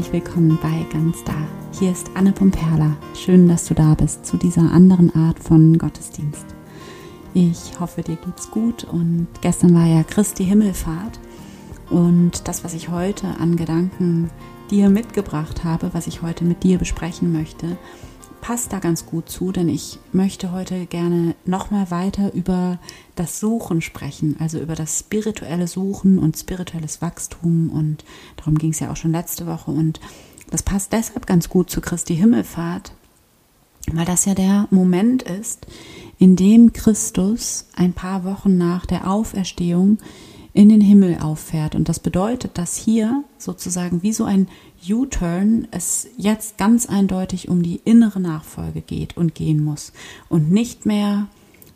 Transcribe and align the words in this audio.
herzlich 0.00 0.24
willkommen 0.24 0.58
bei 0.62 0.86
Ganz 0.90 1.22
Da. 1.24 1.34
Hier 1.78 1.92
ist 1.92 2.10
Anne 2.14 2.32
Pomperla. 2.32 2.96
Schön, 3.14 3.48
dass 3.48 3.66
du 3.66 3.74
da 3.74 3.92
bist 3.92 4.24
zu 4.24 4.38
dieser 4.38 4.72
anderen 4.72 5.14
Art 5.14 5.38
von 5.38 5.76
Gottesdienst. 5.76 6.46
Ich 7.34 7.78
hoffe, 7.78 8.00
dir 8.00 8.16
geht's 8.16 8.50
gut 8.50 8.84
und 8.84 9.26
gestern 9.42 9.74
war 9.74 9.84
ja 9.84 10.02
Christi 10.02 10.46
Himmelfahrt 10.46 11.20
und 11.90 12.48
das, 12.48 12.64
was 12.64 12.72
ich 12.72 12.88
heute 12.88 13.26
an 13.40 13.56
Gedanken 13.56 14.30
dir 14.70 14.88
mitgebracht 14.88 15.64
habe, 15.64 15.90
was 15.92 16.06
ich 16.06 16.22
heute 16.22 16.44
mit 16.44 16.62
dir 16.62 16.78
besprechen 16.78 17.30
möchte, 17.30 17.76
passt 18.40 18.72
da 18.72 18.78
ganz 18.78 19.06
gut 19.06 19.28
zu, 19.28 19.52
denn 19.52 19.68
ich 19.68 19.98
möchte 20.12 20.52
heute 20.52 20.86
gerne 20.86 21.34
nochmal 21.44 21.90
weiter 21.90 22.32
über 22.34 22.78
das 23.14 23.40
Suchen 23.40 23.80
sprechen, 23.82 24.36
also 24.38 24.58
über 24.58 24.74
das 24.74 24.98
spirituelle 24.98 25.68
Suchen 25.68 26.18
und 26.18 26.36
spirituelles 26.36 27.02
Wachstum 27.02 27.70
und 27.70 28.04
darum 28.36 28.56
ging 28.56 28.70
es 28.70 28.80
ja 28.80 28.90
auch 28.90 28.96
schon 28.96 29.12
letzte 29.12 29.46
Woche 29.46 29.70
und 29.70 30.00
das 30.50 30.62
passt 30.62 30.92
deshalb 30.92 31.26
ganz 31.26 31.48
gut 31.48 31.70
zu 31.70 31.80
Christi 31.80 32.16
Himmelfahrt, 32.16 32.92
weil 33.92 34.04
das 34.04 34.24
ja 34.24 34.34
der 34.34 34.66
Moment 34.70 35.22
ist, 35.22 35.66
in 36.18 36.36
dem 36.36 36.72
Christus 36.72 37.66
ein 37.76 37.92
paar 37.92 38.24
Wochen 38.24 38.58
nach 38.58 38.84
der 38.84 39.10
Auferstehung 39.10 39.98
in 40.52 40.68
den 40.68 40.80
Himmel 40.80 41.18
auffährt. 41.20 41.74
Und 41.74 41.88
das 41.88 42.00
bedeutet, 42.00 42.58
dass 42.58 42.76
hier 42.76 43.22
sozusagen 43.38 44.02
wie 44.02 44.12
so 44.12 44.24
ein 44.24 44.48
U-Turn 44.88 45.68
es 45.70 46.08
jetzt 46.16 46.58
ganz 46.58 46.86
eindeutig 46.86 47.48
um 47.48 47.62
die 47.62 47.80
innere 47.84 48.20
Nachfolge 48.20 48.80
geht 48.80 49.16
und 49.16 49.34
gehen 49.34 49.62
muss 49.62 49.92
und 50.28 50.50
nicht 50.50 50.86
mehr 50.86 51.28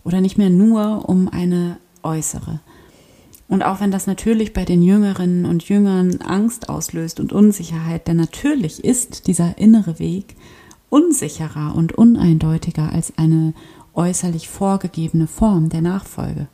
oder 0.04 0.20
nicht 0.20 0.38
mehr 0.38 0.50
nur 0.50 1.08
um 1.08 1.28
eine 1.28 1.78
äußere. 2.02 2.60
Und 3.48 3.62
auch 3.62 3.80
wenn 3.80 3.90
das 3.90 4.06
natürlich 4.06 4.52
bei 4.52 4.64
den 4.64 4.82
Jüngerinnen 4.82 5.44
und 5.44 5.68
Jüngern 5.68 6.20
Angst 6.22 6.68
auslöst 6.68 7.20
und 7.20 7.32
Unsicherheit, 7.32 8.08
denn 8.08 8.16
natürlich 8.16 8.82
ist 8.84 9.26
dieser 9.26 9.58
innere 9.58 9.98
Weg 9.98 10.36
unsicherer 10.88 11.74
und 11.74 11.92
uneindeutiger 11.92 12.92
als 12.92 13.18
eine 13.18 13.52
äußerlich 13.94 14.48
vorgegebene 14.48 15.26
Form 15.26 15.68
der 15.68 15.82
Nachfolge. 15.82 16.48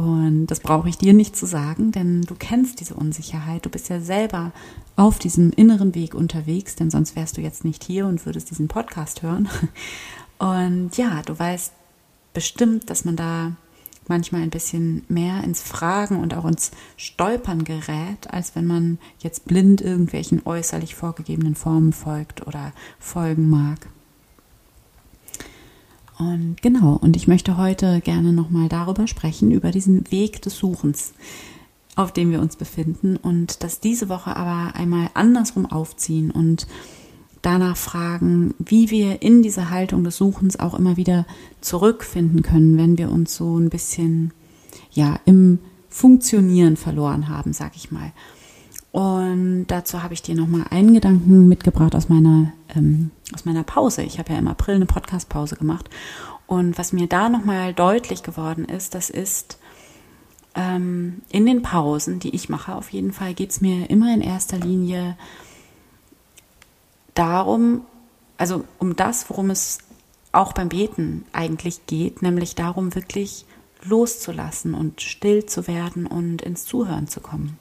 Und 0.00 0.46
das 0.46 0.60
brauche 0.60 0.88
ich 0.88 0.96
dir 0.96 1.12
nicht 1.12 1.36
zu 1.36 1.44
sagen, 1.44 1.92
denn 1.92 2.22
du 2.22 2.34
kennst 2.34 2.80
diese 2.80 2.94
Unsicherheit. 2.94 3.66
Du 3.66 3.68
bist 3.68 3.90
ja 3.90 4.00
selber 4.00 4.50
auf 4.96 5.18
diesem 5.18 5.50
inneren 5.50 5.94
Weg 5.94 6.14
unterwegs, 6.14 6.74
denn 6.74 6.90
sonst 6.90 7.16
wärst 7.16 7.36
du 7.36 7.42
jetzt 7.42 7.66
nicht 7.66 7.84
hier 7.84 8.06
und 8.06 8.24
würdest 8.24 8.50
diesen 8.50 8.66
Podcast 8.66 9.20
hören. 9.20 9.50
Und 10.38 10.96
ja, 10.96 11.20
du 11.20 11.38
weißt 11.38 11.74
bestimmt, 12.32 12.88
dass 12.88 13.04
man 13.04 13.14
da 13.14 13.52
manchmal 14.08 14.40
ein 14.40 14.48
bisschen 14.48 15.04
mehr 15.08 15.44
ins 15.44 15.60
Fragen 15.60 16.16
und 16.16 16.34
auch 16.34 16.46
ins 16.46 16.70
Stolpern 16.96 17.64
gerät, 17.64 18.30
als 18.30 18.56
wenn 18.56 18.66
man 18.66 18.98
jetzt 19.18 19.44
blind 19.44 19.82
irgendwelchen 19.82 20.40
äußerlich 20.46 20.94
vorgegebenen 20.94 21.56
Formen 21.56 21.92
folgt 21.92 22.46
oder 22.46 22.72
folgen 22.98 23.50
mag. 23.50 23.86
Und 26.20 26.60
genau, 26.60 26.98
und 27.00 27.16
ich 27.16 27.28
möchte 27.28 27.56
heute 27.56 28.02
gerne 28.02 28.34
nochmal 28.34 28.68
darüber 28.68 29.06
sprechen, 29.06 29.50
über 29.50 29.70
diesen 29.70 30.10
Weg 30.12 30.42
des 30.42 30.58
Suchens, 30.58 31.14
auf 31.96 32.12
dem 32.12 32.30
wir 32.30 32.42
uns 32.42 32.56
befinden 32.56 33.16
und 33.16 33.64
das 33.64 33.80
diese 33.80 34.10
Woche 34.10 34.36
aber 34.36 34.74
einmal 34.76 35.08
andersrum 35.14 35.64
aufziehen 35.64 36.30
und 36.30 36.66
danach 37.40 37.78
fragen, 37.78 38.52
wie 38.58 38.90
wir 38.90 39.22
in 39.22 39.42
diese 39.42 39.70
Haltung 39.70 40.04
des 40.04 40.18
Suchens 40.18 40.60
auch 40.60 40.78
immer 40.78 40.98
wieder 40.98 41.24
zurückfinden 41.62 42.42
können, 42.42 42.76
wenn 42.76 42.98
wir 42.98 43.10
uns 43.10 43.34
so 43.34 43.58
ein 43.58 43.70
bisschen 43.70 44.34
ja 44.92 45.18
im 45.24 45.58
Funktionieren 45.88 46.76
verloren 46.76 47.30
haben, 47.30 47.54
sag 47.54 47.76
ich 47.76 47.90
mal. 47.90 48.12
Und 48.92 49.66
dazu 49.68 50.02
habe 50.02 50.14
ich 50.14 50.22
dir 50.22 50.34
nochmal 50.34 50.66
einen 50.70 50.94
Gedanken 50.94 51.48
mitgebracht 51.48 51.94
aus 51.94 52.08
meiner, 52.08 52.52
ähm, 52.74 53.10
aus 53.32 53.44
meiner 53.44 53.62
Pause. 53.62 54.02
Ich 54.02 54.18
habe 54.18 54.32
ja 54.32 54.38
im 54.38 54.48
April 54.48 54.76
eine 54.76 54.86
Podcast-Pause 54.86 55.56
gemacht. 55.56 55.88
Und 56.46 56.76
was 56.76 56.92
mir 56.92 57.06
da 57.06 57.28
nochmal 57.28 57.72
deutlich 57.72 58.24
geworden 58.24 58.64
ist, 58.64 58.96
das 58.96 59.08
ist, 59.08 59.58
ähm, 60.56 61.22
in 61.30 61.46
den 61.46 61.62
Pausen, 61.62 62.18
die 62.18 62.34
ich 62.34 62.48
mache, 62.48 62.74
auf 62.74 62.90
jeden 62.90 63.12
Fall 63.12 63.34
geht 63.34 63.50
es 63.50 63.60
mir 63.60 63.88
immer 63.88 64.12
in 64.12 64.20
erster 64.20 64.58
Linie 64.58 65.16
darum, 67.14 67.82
also 68.36 68.64
um 68.80 68.96
das, 68.96 69.30
worum 69.30 69.50
es 69.50 69.78
auch 70.32 70.52
beim 70.52 70.68
Beten 70.68 71.24
eigentlich 71.32 71.86
geht, 71.86 72.22
nämlich 72.22 72.56
darum, 72.56 72.96
wirklich 72.96 73.44
loszulassen 73.84 74.74
und 74.74 75.00
still 75.00 75.46
zu 75.46 75.68
werden 75.68 76.06
und 76.06 76.42
ins 76.42 76.64
Zuhören 76.64 77.06
zu 77.06 77.20
kommen 77.20 77.56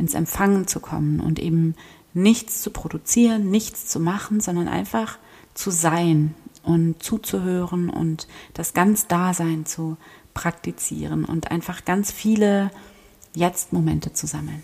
ins 0.00 0.14
Empfangen 0.14 0.66
zu 0.66 0.80
kommen 0.80 1.20
und 1.20 1.38
eben 1.38 1.76
nichts 2.14 2.62
zu 2.62 2.70
produzieren, 2.70 3.50
nichts 3.50 3.86
zu 3.86 4.00
machen, 4.00 4.40
sondern 4.40 4.66
einfach 4.66 5.18
zu 5.54 5.70
sein 5.70 6.34
und 6.64 7.02
zuzuhören 7.02 7.88
und 7.90 8.26
das 8.54 8.74
ganz 8.74 9.06
Dasein 9.06 9.66
zu 9.66 9.96
praktizieren 10.34 11.24
und 11.24 11.50
einfach 11.50 11.84
ganz 11.84 12.10
viele 12.10 12.70
Jetzt-Momente 13.34 14.12
zu 14.12 14.26
sammeln. 14.26 14.62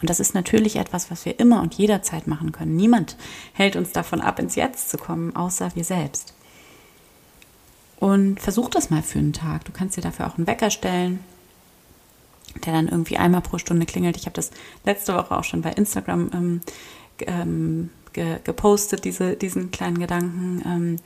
Und 0.00 0.08
das 0.08 0.20
ist 0.20 0.34
natürlich 0.34 0.76
etwas, 0.76 1.10
was 1.10 1.24
wir 1.24 1.40
immer 1.40 1.60
und 1.60 1.74
jederzeit 1.74 2.28
machen 2.28 2.52
können. 2.52 2.76
Niemand 2.76 3.16
hält 3.52 3.74
uns 3.74 3.90
davon 3.90 4.20
ab, 4.20 4.38
ins 4.38 4.54
Jetzt 4.54 4.90
zu 4.90 4.96
kommen, 4.96 5.34
außer 5.34 5.74
wir 5.74 5.84
selbst. 5.84 6.34
Und 7.98 8.40
versuch 8.40 8.70
das 8.70 8.90
mal 8.90 9.02
für 9.02 9.18
einen 9.18 9.32
Tag. 9.32 9.64
Du 9.64 9.72
kannst 9.72 9.96
dir 9.96 10.02
dafür 10.02 10.28
auch 10.28 10.38
einen 10.38 10.46
Wecker 10.46 10.70
stellen 10.70 11.18
der 12.64 12.72
dann 12.72 12.88
irgendwie 12.88 13.18
einmal 13.18 13.40
pro 13.40 13.58
Stunde 13.58 13.86
klingelt. 13.86 14.16
Ich 14.16 14.26
habe 14.26 14.34
das 14.34 14.50
letzte 14.84 15.14
Woche 15.14 15.36
auch 15.36 15.44
schon 15.44 15.62
bei 15.62 15.72
Instagram 15.72 16.30
ähm, 16.34 16.60
ähm, 17.26 17.90
ge 18.12 18.38
gepostet, 18.44 19.04
diese, 19.04 19.36
diesen 19.36 19.70
kleinen 19.70 19.98
Gedanken. 19.98 20.62
Ähm, 20.66 20.96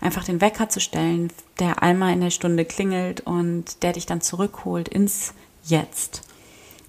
einfach 0.00 0.24
den 0.24 0.40
Wecker 0.40 0.68
zu 0.68 0.80
stellen, 0.80 1.28
der 1.58 1.82
einmal 1.82 2.12
in 2.12 2.20
der 2.20 2.30
Stunde 2.30 2.64
klingelt 2.64 3.20
und 3.22 3.82
der 3.82 3.92
dich 3.92 4.06
dann 4.06 4.20
zurückholt 4.20 4.88
ins 4.88 5.34
Jetzt. 5.64 6.22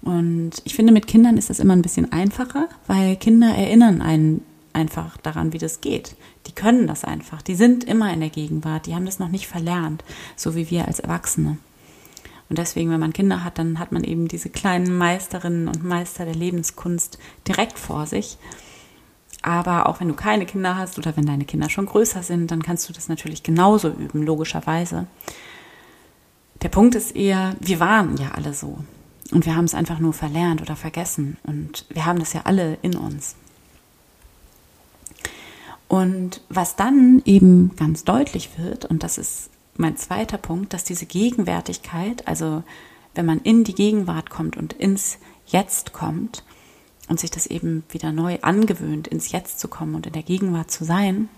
Und 0.02 0.52
ich 0.64 0.74
finde, 0.74 0.92
mit 0.92 1.06
Kindern 1.06 1.38
ist 1.38 1.48
das 1.48 1.58
immer 1.58 1.74
ein 1.74 1.82
bisschen 1.82 2.12
einfacher, 2.12 2.68
weil 2.86 3.16
Kinder 3.16 3.48
erinnern 3.48 4.02
einen 4.02 4.42
einfach 4.72 5.16
daran, 5.16 5.52
wie 5.54 5.58
das 5.58 5.80
geht. 5.80 6.14
Die 6.46 6.52
können 6.52 6.86
das 6.86 7.02
einfach. 7.02 7.40
Die 7.40 7.54
sind 7.54 7.82
immer 7.84 8.12
in 8.12 8.20
der 8.20 8.28
Gegenwart. 8.28 8.86
Die 8.86 8.94
haben 8.94 9.06
das 9.06 9.18
noch 9.18 9.28
nicht 9.28 9.46
verlernt, 9.46 10.04
so 10.36 10.54
wie 10.54 10.70
wir 10.70 10.86
als 10.86 11.00
Erwachsene. 11.00 11.56
Und 12.48 12.58
deswegen, 12.58 12.90
wenn 12.90 13.00
man 13.00 13.12
Kinder 13.12 13.42
hat, 13.42 13.58
dann 13.58 13.78
hat 13.78 13.92
man 13.92 14.04
eben 14.04 14.28
diese 14.28 14.50
kleinen 14.50 14.96
Meisterinnen 14.96 15.68
und 15.68 15.84
Meister 15.84 16.24
der 16.24 16.34
Lebenskunst 16.34 17.18
direkt 17.46 17.78
vor 17.78 18.06
sich. 18.06 18.38
Aber 19.42 19.88
auch 19.88 20.00
wenn 20.00 20.08
du 20.08 20.14
keine 20.14 20.46
Kinder 20.46 20.76
hast 20.76 20.98
oder 20.98 21.16
wenn 21.16 21.26
deine 21.26 21.44
Kinder 21.44 21.70
schon 21.70 21.86
größer 21.86 22.22
sind, 22.22 22.50
dann 22.50 22.62
kannst 22.62 22.88
du 22.88 22.92
das 22.92 23.08
natürlich 23.08 23.42
genauso 23.42 23.88
üben, 23.90 24.22
logischerweise. 24.22 25.06
Der 26.62 26.68
Punkt 26.68 26.94
ist 26.94 27.14
eher, 27.14 27.54
wir 27.60 27.80
waren 27.80 28.16
ja 28.16 28.32
alle 28.32 28.54
so. 28.54 28.78
Und 29.32 29.44
wir 29.44 29.56
haben 29.56 29.64
es 29.64 29.74
einfach 29.74 29.98
nur 29.98 30.12
verlernt 30.12 30.62
oder 30.62 30.76
vergessen. 30.76 31.36
Und 31.42 31.84
wir 31.90 32.06
haben 32.06 32.18
das 32.18 32.32
ja 32.32 32.42
alle 32.44 32.78
in 32.82 32.96
uns. 32.96 33.36
Und 35.88 36.40
was 36.48 36.76
dann 36.76 37.22
eben 37.24 37.74
ganz 37.76 38.04
deutlich 38.04 38.50
wird, 38.58 38.84
und 38.84 39.02
das 39.02 39.18
ist 39.18 39.50
mein 39.78 39.96
zweiter 39.96 40.38
Punkt, 40.38 40.72
dass 40.72 40.84
diese 40.84 41.06
Gegenwärtigkeit, 41.06 42.26
also 42.26 42.62
wenn 43.14 43.26
man 43.26 43.40
in 43.40 43.64
die 43.64 43.74
Gegenwart 43.74 44.30
kommt 44.30 44.56
und 44.56 44.72
ins 44.72 45.18
Jetzt 45.46 45.92
kommt 45.92 46.44
und 47.08 47.20
sich 47.20 47.30
das 47.30 47.46
eben 47.46 47.84
wieder 47.90 48.12
neu 48.12 48.38
angewöhnt, 48.42 49.08
ins 49.08 49.32
Jetzt 49.32 49.60
zu 49.60 49.68
kommen 49.68 49.94
und 49.94 50.06
in 50.06 50.12
der 50.12 50.22
Gegenwart 50.22 50.70
zu 50.70 50.84
sein, 50.84 51.28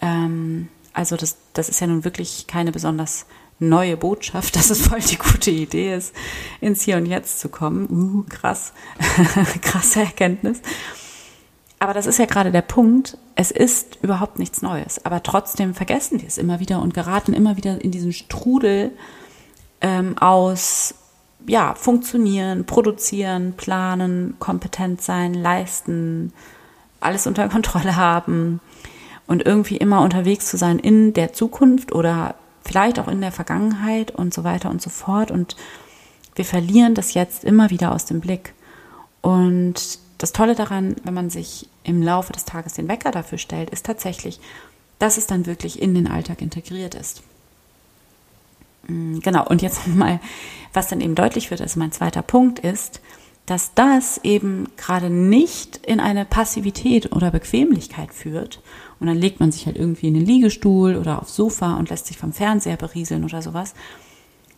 ähm, 0.00 0.68
also 0.92 1.16
das, 1.16 1.36
das 1.52 1.68
ist 1.68 1.80
ja 1.80 1.86
nun 1.86 2.04
wirklich 2.04 2.46
keine 2.46 2.72
besonders 2.72 3.26
neue 3.58 3.96
Botschaft, 3.96 4.56
dass 4.56 4.70
es 4.70 4.86
voll 4.86 5.00
die 5.00 5.16
gute 5.16 5.50
Idee 5.50 5.94
ist, 5.94 6.14
ins 6.60 6.82
Hier 6.82 6.96
und 6.96 7.06
Jetzt 7.06 7.40
zu 7.40 7.48
kommen. 7.48 7.88
Uh, 7.90 8.22
krass, 8.28 8.72
krasse 9.60 10.00
Erkenntnis. 10.00 10.60
Aber 11.84 11.92
das 11.92 12.06
ist 12.06 12.18
ja 12.18 12.24
gerade 12.24 12.50
der 12.50 12.62
Punkt. 12.62 13.18
Es 13.34 13.50
ist 13.50 13.98
überhaupt 14.00 14.38
nichts 14.38 14.62
Neues. 14.62 15.04
Aber 15.04 15.22
trotzdem 15.22 15.74
vergessen 15.74 16.18
wir 16.18 16.26
es 16.26 16.38
immer 16.38 16.58
wieder 16.58 16.80
und 16.80 16.94
geraten 16.94 17.34
immer 17.34 17.58
wieder 17.58 17.78
in 17.84 17.90
diesen 17.90 18.14
Strudel 18.14 18.90
ähm, 19.82 20.16
aus, 20.16 20.94
ja, 21.46 21.74
funktionieren, 21.74 22.64
produzieren, 22.64 23.52
planen, 23.58 24.36
kompetent 24.38 25.02
sein, 25.02 25.34
leisten, 25.34 26.32
alles 27.00 27.26
unter 27.26 27.46
Kontrolle 27.50 27.96
haben 27.96 28.60
und 29.26 29.44
irgendwie 29.44 29.76
immer 29.76 30.00
unterwegs 30.00 30.46
zu 30.46 30.56
sein 30.56 30.78
in 30.78 31.12
der 31.12 31.34
Zukunft 31.34 31.92
oder 31.92 32.34
vielleicht 32.64 32.98
auch 32.98 33.08
in 33.08 33.20
der 33.20 33.30
Vergangenheit 33.30 34.10
und 34.10 34.32
so 34.32 34.42
weiter 34.42 34.70
und 34.70 34.80
so 34.80 34.88
fort. 34.88 35.30
Und 35.30 35.54
wir 36.34 36.46
verlieren 36.46 36.94
das 36.94 37.12
jetzt 37.12 37.44
immer 37.44 37.68
wieder 37.68 37.92
aus 37.92 38.06
dem 38.06 38.20
Blick. 38.20 38.54
Und 39.20 40.02
das 40.24 40.32
Tolle 40.32 40.54
daran, 40.54 40.96
wenn 41.04 41.12
man 41.12 41.28
sich 41.28 41.68
im 41.82 42.00
Laufe 42.00 42.32
des 42.32 42.46
Tages 42.46 42.72
den 42.72 42.88
Wecker 42.88 43.10
dafür 43.10 43.36
stellt, 43.36 43.68
ist 43.68 43.84
tatsächlich, 43.84 44.40
dass 44.98 45.18
es 45.18 45.26
dann 45.26 45.44
wirklich 45.44 45.82
in 45.82 45.94
den 45.94 46.06
Alltag 46.06 46.40
integriert 46.40 46.94
ist. 46.94 47.22
Mm, 48.88 49.18
genau, 49.18 49.46
und 49.46 49.60
jetzt 49.60 49.86
mal, 49.94 50.20
was 50.72 50.88
dann 50.88 51.02
eben 51.02 51.14
deutlich 51.14 51.50
wird, 51.50 51.60
also 51.60 51.78
mein 51.78 51.92
zweiter 51.92 52.22
Punkt 52.22 52.58
ist, 52.58 53.02
dass 53.44 53.74
das 53.74 54.16
eben 54.24 54.66
gerade 54.78 55.10
nicht 55.10 55.84
in 55.84 56.00
eine 56.00 56.24
Passivität 56.24 57.12
oder 57.12 57.30
Bequemlichkeit 57.30 58.14
führt. 58.14 58.62
Und 59.00 59.08
dann 59.08 59.18
legt 59.18 59.40
man 59.40 59.52
sich 59.52 59.66
halt 59.66 59.76
irgendwie 59.76 60.08
in 60.08 60.14
den 60.14 60.24
Liegestuhl 60.24 60.96
oder 60.96 61.20
aufs 61.20 61.36
Sofa 61.36 61.74
und 61.74 61.90
lässt 61.90 62.06
sich 62.06 62.16
vom 62.16 62.32
Fernseher 62.32 62.78
berieseln 62.78 63.24
oder 63.24 63.42
sowas. 63.42 63.74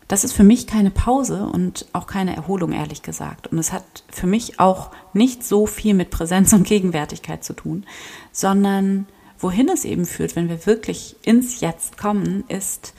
Das 0.08 0.22
ist 0.22 0.32
für 0.32 0.44
mich 0.44 0.66
keine 0.66 0.90
Pause 0.90 1.46
und 1.52 1.86
auch 1.92 2.06
keine 2.06 2.36
Erholung, 2.36 2.72
ehrlich 2.72 3.02
gesagt. 3.02 3.48
Und 3.48 3.58
es 3.58 3.72
hat 3.72 4.04
für 4.08 4.26
mich 4.26 4.60
auch 4.60 4.90
nicht 5.12 5.42
so 5.42 5.66
viel 5.66 5.94
mit 5.94 6.10
Präsenz 6.10 6.52
und 6.52 6.66
Gegenwärtigkeit 6.66 7.42
zu 7.42 7.54
tun, 7.54 7.84
sondern 8.30 9.06
wohin 9.38 9.68
es 9.68 9.84
eben 9.84 10.06
führt, 10.06 10.36
wenn 10.36 10.48
wir 10.48 10.66
wirklich 10.66 11.16
ins 11.22 11.60
Jetzt 11.60 11.98
kommen, 11.98 12.44
ist, 12.48 12.94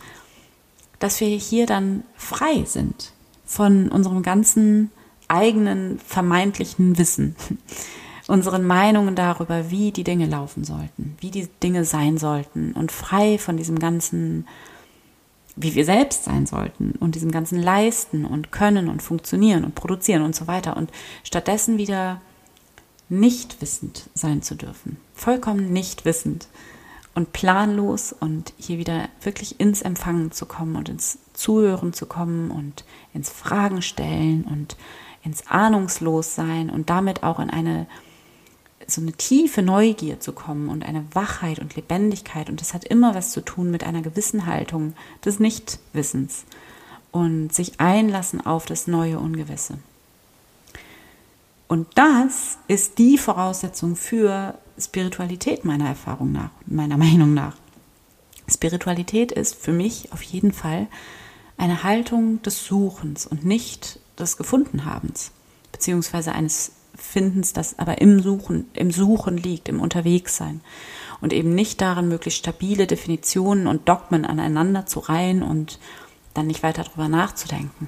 dass 0.99 1.19
wir 1.21 1.27
hier 1.27 1.65
dann 1.65 2.03
frei 2.15 2.63
sind 2.65 3.13
von 3.45 3.89
unserem 3.89 4.23
ganzen 4.23 4.91
eigenen 5.27 5.99
vermeintlichen 5.99 6.97
Wissen, 6.97 7.35
unseren 8.27 8.65
Meinungen 8.65 9.15
darüber, 9.15 9.71
wie 9.71 9.91
die 9.91 10.03
Dinge 10.03 10.25
laufen 10.25 10.63
sollten, 10.63 11.15
wie 11.19 11.31
die 11.31 11.47
Dinge 11.63 11.85
sein 11.85 12.17
sollten 12.17 12.73
und 12.73 12.91
frei 12.91 13.37
von 13.37 13.55
diesem 13.57 13.79
ganzen, 13.79 14.47
wie 15.57 15.75
wir 15.75 15.85
selbst 15.85 16.23
sein 16.23 16.45
sollten 16.45 16.93
und 16.99 17.15
diesem 17.15 17.31
ganzen 17.31 17.61
Leisten 17.61 18.25
und 18.25 18.51
Können 18.51 18.87
und 18.87 19.01
Funktionieren 19.01 19.65
und 19.65 19.75
Produzieren 19.75 20.21
und 20.21 20.35
so 20.35 20.47
weiter 20.47 20.77
und 20.77 20.91
stattdessen 21.23 21.77
wieder 21.77 22.21
nicht 23.09 23.61
wissend 23.61 24.09
sein 24.13 24.41
zu 24.41 24.55
dürfen, 24.55 24.97
vollkommen 25.13 25.73
nicht 25.73 26.05
wissend 26.05 26.47
und 27.15 27.33
planlos 27.33 28.13
und 28.13 28.53
hier 28.57 28.77
wieder 28.77 29.09
wirklich 29.21 29.59
ins 29.59 29.81
Empfangen 29.81 30.31
zu 30.31 30.45
kommen 30.45 30.75
und 30.75 30.89
ins 30.89 31.17
Zuhören 31.33 31.91
zu 31.91 32.05
kommen 32.05 32.51
und 32.51 32.85
ins 33.13 33.29
Fragen 33.31 33.81
stellen 33.81 34.43
und 34.43 34.77
ins 35.23 35.47
Ahnungslossein 35.47 36.69
und 36.69 36.91
damit 36.91 37.23
auch 37.23 37.39
in 37.39 37.49
eine 37.49 37.87
so 38.87 39.01
eine 39.01 39.11
tiefe 39.11 39.61
Neugier 39.61 40.19
zu 40.19 40.31
kommen 40.31 40.69
und 40.69 40.85
eine 40.85 41.05
Wachheit 41.13 41.59
und 41.59 41.75
Lebendigkeit. 41.75 42.49
Und 42.49 42.61
das 42.61 42.73
hat 42.73 42.85
immer 42.85 43.13
was 43.13 43.31
zu 43.31 43.41
tun 43.41 43.69
mit 43.69 43.83
einer 43.83 44.01
gewissen 44.01 44.45
Haltung 44.45 44.93
des 45.23 45.39
Nichtwissens 45.39 46.45
und 47.11 47.53
sich 47.53 47.79
einlassen 47.79 48.45
auf 48.45 48.65
das 48.65 48.87
neue 48.87 49.19
Ungewisse. 49.19 49.77
Und 51.67 51.87
das 51.95 52.57
ist 52.69 52.97
die 52.97 53.17
Voraussetzung 53.17 53.97
für 53.97 54.57
Spiritualität 54.79 55.65
meiner 55.65 55.87
Erfahrung 55.89 56.31
nach, 56.31 56.51
meiner 56.65 56.97
Meinung 56.97 57.33
nach. 57.33 57.57
Spiritualität 58.49 59.33
ist 59.33 59.55
für 59.55 59.73
mich 59.73 60.13
auf 60.13 60.21
jeden 60.21 60.53
Fall 60.53 60.87
eine 61.57 61.83
Haltung 61.83 62.41
des 62.43 62.65
Suchens 62.65 63.27
und 63.27 63.43
nicht 63.43 63.99
des 64.17 64.37
Gefundenhabens, 64.37 65.31
beziehungsweise 65.73 66.31
eines 66.31 66.71
Findens, 66.97 67.53
das 67.53 67.79
aber 67.79 68.01
im 68.01 68.21
Suchen, 68.21 68.69
im 68.73 68.91
Suchen 68.91 69.37
liegt, 69.37 69.69
im 69.69 69.79
Unterwegssein 69.79 70.61
und 71.21 71.33
eben 71.33 71.55
nicht 71.55 71.81
darin, 71.81 72.07
möglichst 72.07 72.39
stabile 72.39 72.87
Definitionen 72.87 73.67
und 73.67 73.87
Dogmen 73.87 74.25
aneinander 74.25 74.85
zu 74.85 74.99
reihen 74.99 75.43
und 75.43 75.79
dann 76.33 76.47
nicht 76.47 76.63
weiter 76.63 76.83
darüber 76.83 77.07
nachzudenken. 77.07 77.87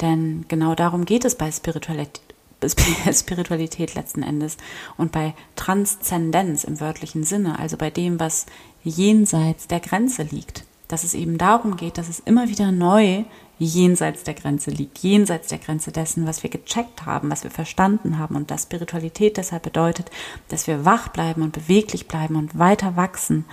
Denn 0.00 0.44
genau 0.48 0.74
darum 0.74 1.04
geht 1.04 1.24
es 1.24 1.36
bei 1.36 1.50
Spiritualität, 1.50 2.20
Spiritualität 3.12 3.94
letzten 3.94 4.22
Endes 4.22 4.56
und 4.96 5.12
bei 5.12 5.34
Transzendenz 5.56 6.64
im 6.64 6.80
wörtlichen 6.80 7.24
Sinne, 7.24 7.58
also 7.58 7.76
bei 7.76 7.90
dem, 7.90 8.18
was 8.18 8.46
jenseits 8.82 9.66
der 9.66 9.80
Grenze 9.80 10.22
liegt. 10.22 10.64
Dass 10.88 11.04
es 11.04 11.14
eben 11.14 11.38
darum 11.38 11.76
geht, 11.76 11.98
dass 11.98 12.08
es 12.08 12.20
immer 12.20 12.48
wieder 12.48 12.70
neu 12.70 13.24
jenseits 13.58 14.24
der 14.24 14.34
Grenze 14.34 14.70
liegt, 14.70 14.98
jenseits 14.98 15.48
der 15.48 15.58
Grenze 15.58 15.92
dessen, 15.92 16.26
was 16.26 16.42
wir 16.42 16.50
gecheckt 16.50 17.06
haben, 17.06 17.30
was 17.30 17.44
wir 17.44 17.50
verstanden 17.50 18.18
haben. 18.18 18.36
Und 18.36 18.50
dass 18.50 18.64
Spiritualität 18.64 19.36
deshalb 19.36 19.62
bedeutet, 19.62 20.10
dass 20.48 20.66
wir 20.66 20.84
wach 20.84 21.08
bleiben 21.08 21.42
und 21.42 21.52
beweglich 21.52 22.08
bleiben 22.08 22.36
und 22.36 22.58
weiter 22.58 22.96
wachsen 22.96 23.44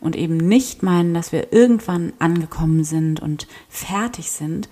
und 0.00 0.16
eben 0.16 0.36
nicht 0.36 0.82
meinen, 0.82 1.14
dass 1.14 1.32
wir 1.32 1.52
irgendwann 1.52 2.12
angekommen 2.18 2.84
sind 2.84 3.20
und 3.20 3.46
fertig 3.68 4.30
sind, 4.30 4.68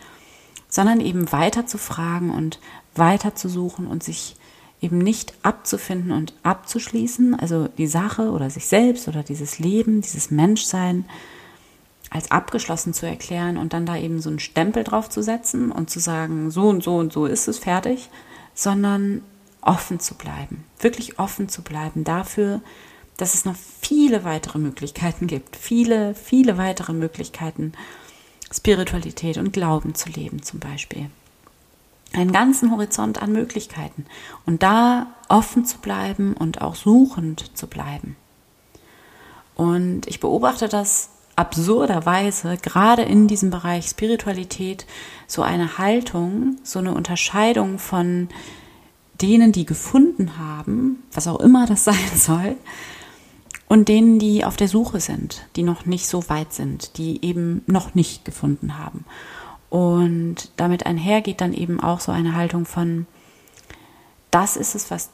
sondern 0.68 1.00
eben 1.00 1.30
weiter 1.32 1.66
zu 1.66 1.78
fragen 1.78 2.30
und 2.30 2.58
weiter 2.94 3.34
zu 3.34 3.48
suchen 3.48 3.86
und 3.86 4.02
sich 4.02 4.36
eben 4.80 4.98
nicht 4.98 5.34
abzufinden 5.42 6.10
und 6.10 6.32
abzuschließen, 6.42 7.38
also 7.38 7.68
die 7.68 7.86
Sache 7.86 8.30
oder 8.30 8.50
sich 8.50 8.66
selbst 8.66 9.08
oder 9.08 9.22
dieses 9.22 9.58
Leben, 9.58 10.00
dieses 10.00 10.30
Menschsein 10.30 11.04
als 12.10 12.32
abgeschlossen 12.32 12.92
zu 12.92 13.06
erklären 13.06 13.56
und 13.56 13.72
dann 13.72 13.86
da 13.86 13.96
eben 13.96 14.20
so 14.20 14.28
einen 14.28 14.40
Stempel 14.40 14.82
drauf 14.82 15.08
zu 15.08 15.22
setzen 15.22 15.70
und 15.70 15.90
zu 15.90 16.00
sagen, 16.00 16.50
so 16.50 16.68
und 16.68 16.82
so 16.82 16.96
und 16.96 17.12
so 17.12 17.26
ist 17.26 17.46
es 17.46 17.58
fertig, 17.58 18.10
sondern 18.52 19.22
offen 19.62 20.00
zu 20.00 20.14
bleiben, 20.14 20.64
wirklich 20.80 21.18
offen 21.18 21.48
zu 21.48 21.62
bleiben 21.62 22.02
dafür, 22.02 22.60
dass 23.16 23.34
es 23.34 23.44
noch 23.44 23.54
viele 23.54 24.24
weitere 24.24 24.58
Möglichkeiten 24.58 25.26
gibt, 25.26 25.54
viele, 25.54 26.14
viele 26.14 26.58
weitere 26.58 26.92
Möglichkeiten, 26.92 27.72
Spiritualität 28.52 29.38
und 29.38 29.52
Glauben 29.52 29.94
zu 29.94 30.08
leben 30.08 30.42
zum 30.42 30.58
Beispiel. 30.58 31.10
Einen 32.12 32.32
ganzen 32.32 32.72
Horizont 32.72 33.22
an 33.22 33.30
Möglichkeiten 33.30 34.06
und 34.46 34.64
da 34.64 35.14
offen 35.28 35.64
zu 35.64 35.78
bleiben 35.78 36.34
und 36.34 36.60
auch 36.60 36.74
suchend 36.74 37.56
zu 37.56 37.68
bleiben. 37.68 38.16
Und 39.54 40.08
ich 40.08 40.18
beobachte 40.18 40.68
das 40.68 41.10
absurderweise 41.40 42.58
gerade 42.60 43.02
in 43.02 43.26
diesem 43.26 43.50
Bereich 43.50 43.86
Spiritualität 43.88 44.86
so 45.26 45.42
eine 45.42 45.78
Haltung, 45.78 46.58
so 46.62 46.78
eine 46.78 46.94
Unterscheidung 46.94 47.78
von 47.78 48.28
denen, 49.20 49.52
die 49.52 49.66
gefunden 49.66 50.38
haben, 50.38 51.02
was 51.12 51.26
auch 51.26 51.40
immer 51.40 51.66
das 51.66 51.84
sein 51.90 52.10
soll, 52.14 52.56
und 53.68 53.88
denen, 53.88 54.18
die 54.18 54.44
auf 54.44 54.56
der 54.56 54.66
Suche 54.66 55.00
sind, 55.00 55.46
die 55.54 55.62
noch 55.62 55.86
nicht 55.86 56.08
so 56.08 56.28
weit 56.28 56.52
sind, 56.52 56.98
die 56.98 57.24
eben 57.24 57.62
noch 57.66 57.94
nicht 57.94 58.24
gefunden 58.24 58.78
haben. 58.78 59.04
Und 59.68 60.50
damit 60.56 60.86
einhergeht 60.86 61.40
dann 61.40 61.54
eben 61.54 61.78
auch 61.78 62.00
so 62.00 62.10
eine 62.10 62.34
Haltung 62.34 62.64
von, 62.66 63.06
das 64.32 64.56
ist 64.56 64.74
es, 64.74 64.90
was 64.90 65.10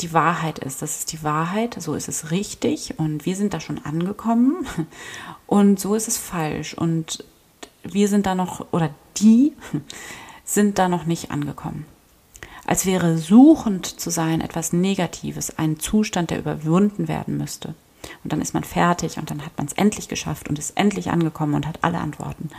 die 0.00 0.12
Wahrheit 0.12 0.58
ist. 0.58 0.82
Das 0.82 0.98
ist 0.98 1.12
die 1.12 1.22
Wahrheit, 1.22 1.76
so 1.78 1.94
ist 1.94 2.08
es 2.08 2.30
richtig 2.30 2.98
und 2.98 3.26
wir 3.26 3.36
sind 3.36 3.54
da 3.54 3.60
schon 3.60 3.84
angekommen 3.84 4.66
und 5.46 5.80
so 5.80 5.94
ist 5.94 6.08
es 6.08 6.18
falsch 6.18 6.74
und 6.74 7.24
wir 7.82 8.08
sind 8.08 8.26
da 8.26 8.34
noch, 8.34 8.66
oder 8.72 8.90
die 9.16 9.52
sind 10.44 10.78
da 10.78 10.88
noch 10.88 11.06
nicht 11.06 11.30
angekommen. 11.30 11.86
Als 12.66 12.84
wäre 12.84 13.16
suchend 13.16 13.86
zu 13.86 14.10
sein 14.10 14.40
etwas 14.40 14.72
Negatives, 14.72 15.56
ein 15.56 15.78
Zustand, 15.78 16.30
der 16.30 16.40
überwunden 16.40 17.06
werden 17.06 17.38
müsste. 17.38 17.74
Und 18.24 18.32
dann 18.32 18.40
ist 18.40 18.54
man 18.54 18.64
fertig 18.64 19.18
und 19.18 19.30
dann 19.30 19.44
hat 19.44 19.56
man 19.56 19.66
es 19.66 19.72
endlich 19.72 20.08
geschafft 20.08 20.48
und 20.48 20.58
ist 20.58 20.76
endlich 20.76 21.10
angekommen 21.10 21.54
und 21.54 21.66
hat 21.66 21.82
alle 21.82 21.98
Antworten. 21.98 22.50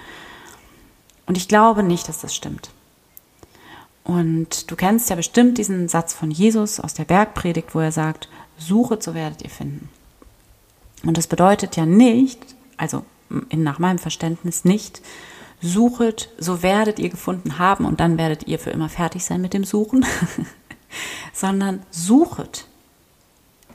Und 1.26 1.38
ich 1.38 1.50
glaube 1.50 1.84
nicht, 1.84 2.08
dass 2.08 2.20
das 2.20 2.34
stimmt. 2.34 2.72
Und 4.08 4.72
du 4.72 4.78
kennst 4.78 5.10
ja 5.10 5.18
bestimmt 5.18 5.58
diesen 5.58 5.90
Satz 5.90 6.14
von 6.14 6.32
Jesus 6.32 6.80
aus 6.80 6.94
der 6.94 7.04
Bergpredigt, 7.04 7.76
wo 7.76 7.82
er 7.82 7.92
sagt, 7.92 8.30
suchet, 8.58 9.04
so 9.04 9.14
werdet 9.14 9.42
ihr 9.42 9.50
finden. 9.50 9.90
Und 11.04 11.18
das 11.18 11.28
bedeutet 11.28 11.76
ja 11.76 11.86
nicht, 11.86 12.40
also 12.78 13.04
nach 13.54 13.80
meinem 13.80 14.00
Verständnis 14.00 14.64
nicht, 14.64 15.02
suchet, 15.62 16.30
so 16.38 16.64
werdet 16.64 17.00
ihr 17.00 17.10
gefunden 17.10 17.60
haben 17.60 17.84
und 17.84 18.00
dann 18.00 18.18
werdet 18.18 18.48
ihr 18.48 18.60
für 18.60 18.70
immer 18.70 18.88
fertig 18.88 19.26
sein 19.26 19.42
mit 19.42 19.54
dem 19.54 19.66
Suchen, 19.66 20.06
sondern 21.34 21.82
suchet, 21.92 22.66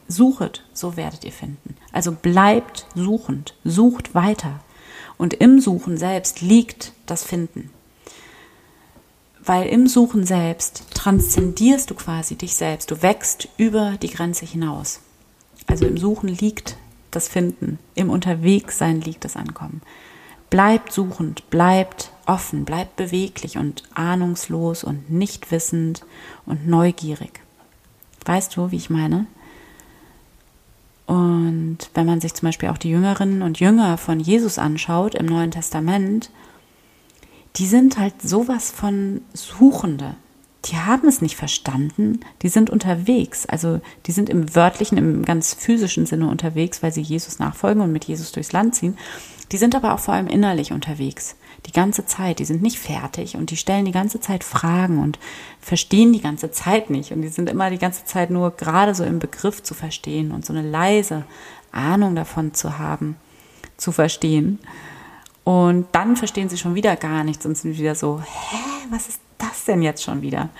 suchet, 0.09 0.65
so 0.73 0.97
werdet 0.97 1.25
ihr 1.25 1.33
finden. 1.33 1.77
Also 1.93 2.11
bleibt 2.11 2.87
suchend, 2.95 3.55
sucht 3.65 4.15
weiter. 4.15 4.61
Und 5.19 5.35
im 5.35 5.61
Suchen 5.61 5.99
selbst 5.99 6.41
liegt 6.41 6.95
das 7.05 7.23
Finden 7.23 7.71
weil 9.45 9.67
im 9.69 9.87
Suchen 9.87 10.25
selbst 10.25 10.85
transzendierst 10.95 11.91
du 11.91 11.95
quasi 11.95 12.37
dich 12.37 12.55
selbst. 12.55 12.91
Du 12.91 13.03
wächst 13.03 13.49
über 13.57 13.97
die 14.01 14.11
Grenze 14.11 14.47
hinaus. 14.47 15.01
Also 15.67 15.87
im 15.87 15.97
Suchen 15.97 16.29
liegt 16.29 16.77
das 17.11 17.29
Finden, 17.29 17.79
im 17.95 18.11
Unterwegssein 18.11 19.01
liegt 19.01 19.25
das 19.25 19.37
Ankommen. 19.37 19.83
Bleibt 20.51 20.93
suchend, 20.93 21.49
bleibt 21.51 22.11
offen, 22.27 22.65
bleibt 22.65 22.97
beweglich 22.97 23.59
und 23.59 23.83
ahnungslos 23.95 24.85
und 24.85 25.11
nicht 25.11 25.51
wissend 25.51 26.05
und 26.47 26.67
neugierig. 26.67 27.41
Weißt 28.25 28.57
du, 28.57 28.71
wie 28.71 28.77
ich 28.77 28.91
meine? 28.91 29.27
Und 31.07 31.79
wenn 31.95 32.07
man 32.07 32.21
sich 32.21 32.35
zum 32.35 32.49
Beispiel 32.49 32.69
auch 32.69 32.79
die 32.79 32.91
Jüngerinnen 32.91 33.43
und 33.43 33.61
Jünger 33.61 33.99
von 33.99 34.21
Jesus 34.21 34.59
anschaut 34.59 35.15
im 35.15 35.27
Neuen 35.27 35.51
Testament, 35.51 36.31
die 37.57 37.67
sind 37.67 37.99
halt 37.99 38.23
sowas 38.23 38.71
von 38.71 39.21
Suchende. 39.35 40.15
Die 40.67 40.77
haben 40.77 41.09
es 41.09 41.21
nicht 41.21 41.37
verstanden, 41.37 42.21
die 42.43 42.49
sind 42.49 42.71
unterwegs. 42.71 43.47
Also 43.47 43.81
die 44.07 44.13
sind 44.13 44.29
im 44.31 44.55
wörtlichen, 44.55 44.97
im 44.97 45.25
ganz 45.25 45.55
physischen 45.55 46.07
Sinne 46.07 46.29
unterwegs, 46.29 46.83
weil 46.83 46.93
sie 46.93 47.01
Jesus 47.01 47.41
nachfolgen 47.41 47.83
und 47.83 47.93
mit 47.93 48.05
Jesus 48.05 48.31
durchs 48.31 48.53
Land 48.53 48.77
ziehen. 48.77 48.97
Die 49.51 49.59
sind 49.59 49.75
aber 49.75 49.93
auch 49.93 49.99
vor 49.99 50.15
allem 50.15 50.29
innerlich 50.29 50.73
unterwegs. 50.73 51.37
die 51.67 51.73
ganze 51.73 52.07
Zeit, 52.07 52.41
die 52.41 52.45
sind 52.45 52.63
nicht 52.63 52.79
fertig 52.79 53.37
und 53.37 53.51
die 53.51 53.57
stellen 53.57 53.85
die 53.85 53.93
ganze 53.93 54.19
Zeit 54.19 54.43
Fragen 54.43 54.99
und 54.99 55.21
verstehen 55.61 56.13
die 56.13 56.21
ganze 56.21 56.51
Zeit 56.51 56.91
nicht 56.91 57.13
und 57.13 57.23
die 57.23 57.29
sind 57.29 57.49
immer 57.49 57.71
die 57.71 57.79
ganze 57.79 58.05
Zeit 58.05 58.31
nur 58.31 58.51
gerade 58.51 58.97
so 58.97 59.05
im 59.05 59.21
Begriff 59.21 59.63
zu 59.63 59.75
verstehen 59.75 60.33
und 60.33 60.45
so 60.45 60.53
eine 60.53 60.69
leise 60.69 61.25
Ahnung 61.71 62.17
davon 62.17 62.53
zu 62.53 62.79
haben, 62.79 63.17
zu 63.77 63.93
verstehen. 63.93 64.59
Und 65.45 65.87
dann 65.93 66.17
verstehen 66.17 66.49
sie 66.49 66.59
schon 66.59 66.75
wieder 66.75 66.97
gar 66.97 67.25
nichts 67.25 67.45
und 67.47 67.57
sind 67.57 67.77
wieder 67.77 67.95
so, 67.95 68.21
hä, 68.21 68.57
was 68.91 69.09
ist 69.09 69.21
das 69.39 69.65
denn 69.65 69.83
jetzt 69.83 70.03
schon 70.03 70.23
wieder? 70.23 70.51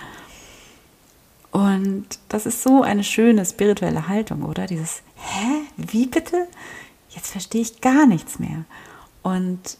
Und 1.51 2.07
das 2.29 2.45
ist 2.45 2.63
so 2.63 2.81
eine 2.81 3.03
schöne 3.03 3.45
spirituelle 3.45 4.07
Haltung, 4.07 4.43
oder? 4.43 4.65
Dieses, 4.65 5.03
hä, 5.15 5.61
wie 5.77 6.07
bitte? 6.07 6.47
Jetzt 7.09 7.31
verstehe 7.31 7.61
ich 7.61 7.79
gar 7.79 8.07
nichts 8.07 8.39
mehr. 8.39 8.65
Und 9.21 9.77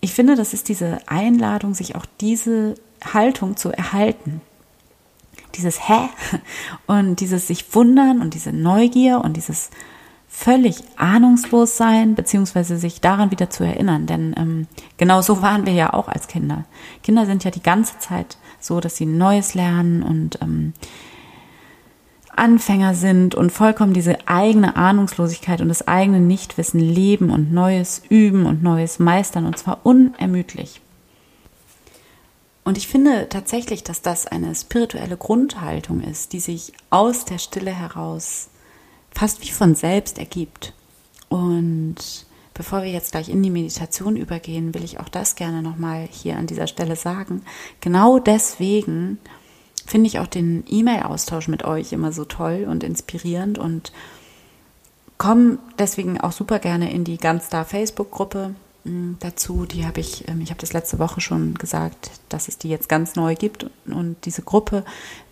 ich 0.00 0.12
finde, 0.14 0.36
das 0.36 0.54
ist 0.54 0.68
diese 0.68 1.00
Einladung, 1.06 1.74
sich 1.74 1.96
auch 1.96 2.06
diese 2.20 2.76
Haltung 3.02 3.56
zu 3.56 3.70
erhalten. 3.70 4.40
Dieses 5.54 5.88
Hä 5.88 6.08
und 6.86 7.16
dieses 7.20 7.48
sich 7.48 7.74
wundern 7.74 8.20
und 8.20 8.34
diese 8.34 8.52
Neugier 8.52 9.22
und 9.24 9.36
dieses 9.36 9.70
völlig 10.38 10.84
ahnungslos 10.96 11.76
sein, 11.76 12.14
beziehungsweise 12.14 12.78
sich 12.78 13.00
daran 13.00 13.32
wieder 13.32 13.50
zu 13.50 13.64
erinnern. 13.64 14.06
Denn 14.06 14.34
ähm, 14.38 14.68
genau 14.96 15.20
so 15.20 15.42
waren 15.42 15.66
wir 15.66 15.72
ja 15.72 15.92
auch 15.92 16.06
als 16.06 16.28
Kinder. 16.28 16.64
Kinder 17.02 17.26
sind 17.26 17.42
ja 17.42 17.50
die 17.50 17.62
ganze 17.62 17.98
Zeit 17.98 18.38
so, 18.60 18.78
dass 18.78 18.96
sie 18.96 19.04
Neues 19.04 19.54
lernen 19.54 20.04
und 20.04 20.40
ähm, 20.40 20.74
Anfänger 22.30 22.94
sind 22.94 23.34
und 23.34 23.50
vollkommen 23.50 23.92
diese 23.92 24.28
eigene 24.28 24.76
Ahnungslosigkeit 24.76 25.60
und 25.60 25.68
das 25.68 25.88
eigene 25.88 26.20
Nichtwissen 26.20 26.78
leben 26.78 27.30
und 27.30 27.52
Neues 27.52 28.02
üben 28.08 28.46
und 28.46 28.62
Neues 28.62 29.00
meistern 29.00 29.44
und 29.44 29.58
zwar 29.58 29.80
unermüdlich. 29.82 30.80
Und 32.62 32.78
ich 32.78 32.86
finde 32.86 33.28
tatsächlich, 33.28 33.82
dass 33.82 34.02
das 34.02 34.28
eine 34.28 34.54
spirituelle 34.54 35.16
Grundhaltung 35.16 36.00
ist, 36.00 36.32
die 36.32 36.40
sich 36.40 36.74
aus 36.90 37.24
der 37.24 37.38
Stille 37.38 37.72
heraus 37.72 38.50
fast 39.18 39.42
wie 39.42 39.50
von 39.50 39.74
selbst 39.74 40.18
ergibt. 40.18 40.72
Und 41.28 41.96
bevor 42.54 42.82
wir 42.82 42.90
jetzt 42.90 43.10
gleich 43.10 43.28
in 43.28 43.42
die 43.42 43.50
Meditation 43.50 44.16
übergehen, 44.16 44.74
will 44.74 44.84
ich 44.84 45.00
auch 45.00 45.08
das 45.08 45.34
gerne 45.34 45.60
nochmal 45.60 46.08
hier 46.08 46.36
an 46.36 46.46
dieser 46.46 46.68
Stelle 46.68 46.94
sagen. 46.94 47.42
Genau 47.80 48.20
deswegen 48.20 49.18
finde 49.84 50.06
ich 50.06 50.20
auch 50.20 50.28
den 50.28 50.62
E-Mail-Austausch 50.68 51.48
mit 51.48 51.64
euch 51.64 51.92
immer 51.92 52.12
so 52.12 52.24
toll 52.24 52.66
und 52.70 52.84
inspirierend 52.84 53.58
und 53.58 53.92
komme 55.16 55.58
deswegen 55.80 56.20
auch 56.20 56.32
super 56.32 56.60
gerne 56.60 56.92
in 56.92 57.02
die 57.02 57.18
ganz 57.18 57.48
da 57.48 57.64
Facebook-Gruppe 57.64 58.54
hm, 58.84 59.16
dazu. 59.18 59.66
Die 59.66 59.84
habe 59.84 59.98
ich, 59.98 60.28
ähm, 60.28 60.40
ich 60.42 60.50
habe 60.50 60.60
das 60.60 60.72
letzte 60.72 61.00
Woche 61.00 61.20
schon 61.20 61.54
gesagt, 61.54 62.12
dass 62.28 62.46
es 62.46 62.58
die 62.58 62.68
jetzt 62.68 62.88
ganz 62.88 63.16
neu 63.16 63.34
gibt 63.34 63.66
und 63.86 64.16
diese 64.24 64.42
Gruppe 64.42 64.84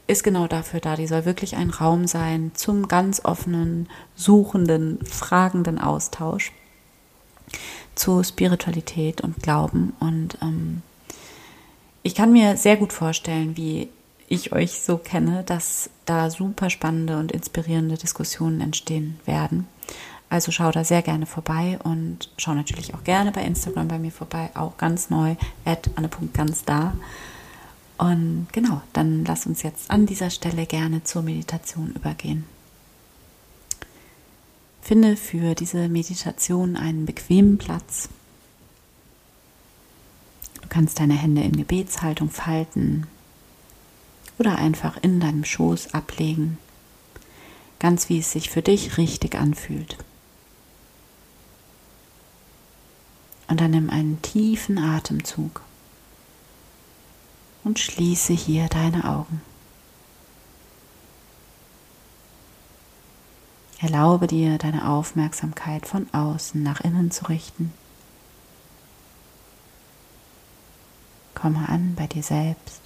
ist 0.06 0.22
genau 0.22 0.46
dafür 0.46 0.80
da. 0.80 0.96
Die 0.96 1.06
soll 1.06 1.24
wirklich 1.24 1.56
ein 1.56 1.70
Raum 1.70 2.06
sein 2.06 2.52
zum 2.54 2.88
ganz 2.88 3.24
offenen, 3.24 3.88
suchenden, 4.14 5.04
fragenden 5.04 5.78
Austausch 5.78 6.52
zu 7.94 8.22
Spiritualität 8.22 9.20
und 9.20 9.42
Glauben. 9.42 9.94
Und 10.00 10.38
ähm, 10.42 10.82
ich 12.02 12.14
kann 12.14 12.32
mir 12.32 12.56
sehr 12.56 12.76
gut 12.76 12.92
vorstellen, 12.92 13.56
wie 13.56 13.88
ich 14.28 14.52
euch 14.52 14.80
so 14.80 14.98
kenne, 14.98 15.42
dass 15.44 15.90
da 16.04 16.30
super 16.30 16.70
spannende 16.70 17.18
und 17.18 17.32
inspirierende 17.32 17.96
Diskussionen 17.96 18.60
entstehen 18.60 19.18
werden. 19.24 19.66
Also 20.28 20.50
schau 20.50 20.72
da 20.72 20.82
sehr 20.82 21.02
gerne 21.02 21.26
vorbei 21.26 21.78
und 21.84 22.30
schau 22.36 22.54
natürlich 22.54 22.94
auch 22.94 23.04
gerne 23.04 23.30
bei 23.30 23.42
Instagram 23.42 23.86
bei 23.86 23.98
mir 23.98 24.10
vorbei, 24.10 24.50
auch 24.54 24.76
ganz 24.76 25.08
neu, 25.08 25.36
at 25.64 25.88
anne.ganz 25.94 26.64
da. 26.64 26.94
Und 27.98 28.48
genau, 28.52 28.82
dann 28.92 29.24
lass 29.24 29.46
uns 29.46 29.62
jetzt 29.62 29.90
an 29.90 30.06
dieser 30.06 30.30
Stelle 30.30 30.66
gerne 30.66 31.04
zur 31.04 31.22
Meditation 31.22 31.92
übergehen. 31.94 32.44
Finde 34.82 35.16
für 35.16 35.54
diese 35.54 35.88
Meditation 35.88 36.76
einen 36.76 37.06
bequemen 37.06 37.58
Platz. 37.58 38.08
Du 40.62 40.68
kannst 40.68 41.00
deine 41.00 41.14
Hände 41.14 41.42
in 41.42 41.56
Gebetshaltung 41.56 42.30
falten 42.30 43.06
oder 44.38 44.58
einfach 44.58 44.98
in 45.02 45.18
deinem 45.18 45.44
Schoß 45.44 45.94
ablegen, 45.94 46.58
ganz 47.78 48.08
wie 48.08 48.18
es 48.18 48.30
sich 48.32 48.50
für 48.50 48.62
dich 48.62 48.98
richtig 48.98 49.36
anfühlt. 49.36 49.96
Und 53.48 53.60
dann 53.60 53.70
nimm 53.70 53.90
einen 53.90 54.20
tiefen 54.22 54.78
Atemzug 54.78 55.62
und 57.66 57.80
schließe 57.80 58.32
hier 58.32 58.68
deine 58.68 59.04
Augen. 59.04 59.42
Erlaube 63.80 64.28
dir, 64.28 64.56
deine 64.56 64.88
Aufmerksamkeit 64.88 65.84
von 65.84 66.08
außen 66.14 66.62
nach 66.62 66.80
innen 66.80 67.10
zu 67.10 67.24
richten. 67.28 67.72
Komme 71.34 71.68
an 71.68 71.96
bei 71.96 72.06
dir 72.06 72.22
selbst. 72.22 72.82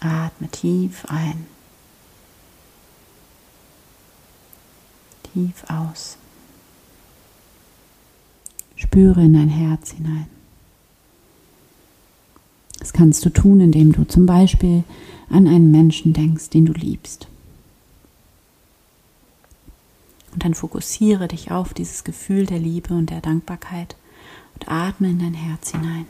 Atme 0.00 0.48
tief 0.48 1.04
ein. 1.06 1.46
Tief 5.32 5.62
aus. 5.68 6.18
Spüre 8.74 9.22
in 9.22 9.34
dein 9.34 9.48
Herz 9.48 9.92
hinein. 9.92 10.35
Das 12.86 12.92
kannst 12.92 13.24
du 13.24 13.30
tun, 13.30 13.58
indem 13.58 13.90
du 13.90 14.04
zum 14.04 14.26
Beispiel 14.26 14.84
an 15.28 15.48
einen 15.48 15.72
Menschen 15.72 16.12
denkst, 16.12 16.50
den 16.50 16.66
du 16.66 16.72
liebst. 16.72 17.26
Und 20.32 20.44
dann 20.44 20.54
fokussiere 20.54 21.26
dich 21.26 21.50
auf 21.50 21.74
dieses 21.74 22.04
Gefühl 22.04 22.46
der 22.46 22.60
Liebe 22.60 22.94
und 22.94 23.10
der 23.10 23.20
Dankbarkeit 23.20 23.96
und 24.54 24.68
atme 24.68 25.10
in 25.10 25.18
dein 25.18 25.34
Herz 25.34 25.72
hinein. 25.72 26.06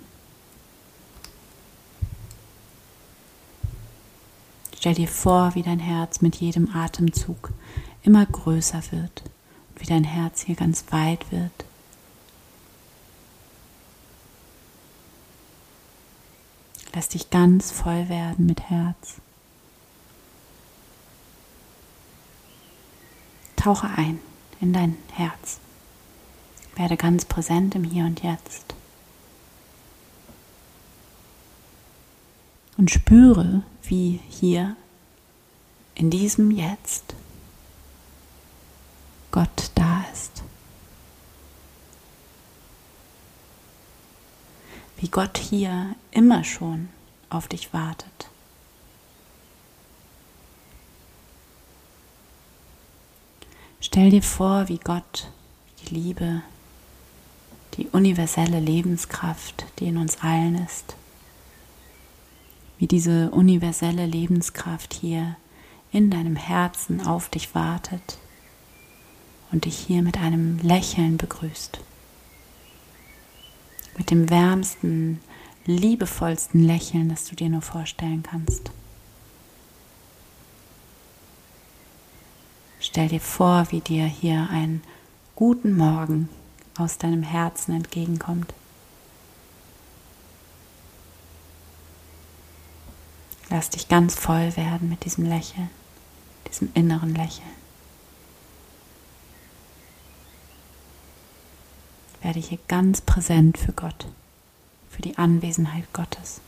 Stell 4.77 4.97
dir 4.97 5.09
vor, 5.09 5.55
wie 5.55 5.63
dein 5.63 5.81
Herz 5.81 6.21
mit 6.21 6.37
jedem 6.37 6.69
Atemzug 6.75 7.53
immer 8.03 8.27
größer 8.27 8.83
wird 8.91 9.23
und 9.71 9.81
wie 9.81 9.87
dein 9.87 10.05
Herz 10.05 10.43
hier 10.43 10.57
ganz 10.57 10.85
weit 10.91 11.33
wird. 11.33 11.65
Lass 16.97 17.11
dich 17.11 17.29
ganz 17.29 17.73
voll 17.73 18.09
werden 18.09 18.47
mit 18.47 18.71
Herz. 18.71 19.17
Tauche 23.55 23.87
ein 23.87 24.19
in 24.63 24.73
dein 24.73 24.97
Herz. 25.13 25.59
Werde 26.75 26.97
ganz 26.97 27.27
präsent 27.27 27.75
im 27.75 27.85
Hier 27.85 28.07
und 28.07 28.23
Jetzt. 28.23 28.75
Und 32.79 32.91
spüre, 32.91 33.63
wie 33.83 34.19
hier 34.31 34.75
in 35.97 36.09
diesem 36.09 36.51
Jetzt 36.51 37.15
Gott 39.33 39.71
da 39.75 40.03
ist. 40.15 40.43
Wie 44.99 45.09
Gott 45.09 45.37
hier 45.39 45.95
immer 46.11 46.43
schon 46.45 46.89
auf 47.29 47.49
dich 47.49 47.73
wartet. 47.73 48.31
Stell 53.81 54.11
dir 54.11 54.23
vor, 54.23 54.69
wie 54.69 54.79
Gott 54.79 55.31
die 55.81 55.95
Liebe, 55.95 56.43
die 57.75 57.87
universelle 57.89 58.59
Lebenskraft, 58.59 59.67
die 59.79 59.87
in 59.87 59.99
uns 59.99 60.23
allen 60.23 60.55
ist, 60.65 60.97
wie 62.79 62.87
diese 62.87 63.31
universelle 63.31 64.07
Lebenskraft 64.07 64.95
hier 64.95 65.37
in 65.93 66.11
deinem 66.11 66.37
Herzen 66.37 67.07
auf 67.07 67.29
dich 67.29 67.55
wartet 67.55 68.19
und 69.53 69.67
dich 69.67 69.79
hier 69.79 70.03
mit 70.03 70.19
einem 70.19 70.59
Lächeln 70.59 71.17
begrüßt. 71.17 71.81
Mit 73.97 74.11
dem 74.11 74.29
wärmsten, 74.31 75.21
liebevollsten 75.65 76.63
Lächeln, 76.63 77.09
das 77.09 77.25
du 77.25 77.35
dir 77.35 77.49
nur 77.49 77.63
vorstellen 77.63 78.23
kannst. 78.23 78.71
Stell 82.79 83.09
dir 83.09 83.21
vor, 83.21 83.67
wie 83.71 83.81
dir 83.81 84.05
hier 84.05 84.49
ein 84.51 84.83
guten 85.35 85.77
Morgen 85.77 86.29
aus 86.79 86.99
deinem 86.99 87.23
Herzen 87.23 87.75
entgegenkommt. 87.75 88.53
Lass 93.49 93.71
dich 93.71 93.89
ganz 93.89 94.15
voll 94.15 94.57
werden 94.57 94.89
mit 94.89 95.05
diesem 95.05 95.25
Lächeln, 95.25 95.71
diesem 96.49 96.71
inneren 96.75 97.15
Lächeln. 97.15 97.56
Werde 102.27 102.41
hier 102.41 102.59
ganz 102.67 103.03
präsent 103.03 103.57
für 103.57 103.71
Gott, 103.71 104.09
für 104.91 105.01
die 105.01 105.17
Anwesenheit 105.17 105.85
Gottes. 105.93 106.41